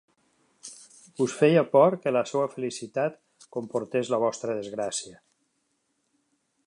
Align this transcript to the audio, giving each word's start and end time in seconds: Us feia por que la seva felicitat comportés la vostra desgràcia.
Us 1.25 1.35
feia 1.41 1.63
por 1.75 1.97
que 2.05 2.13
la 2.17 2.23
seva 2.31 2.47
felicitat 2.53 3.21
comportés 3.57 4.13
la 4.15 4.21
vostra 4.25 4.57
desgràcia. 4.63 5.21